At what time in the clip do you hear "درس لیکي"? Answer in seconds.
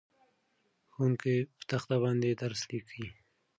2.41-3.05